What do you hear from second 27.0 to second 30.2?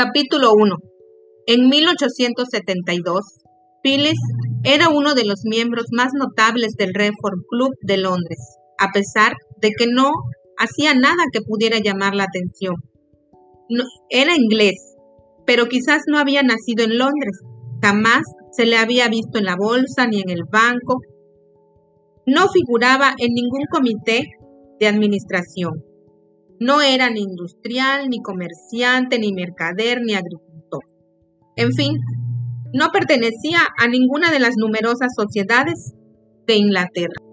ni industrial, ni comerciante, ni mercader, ni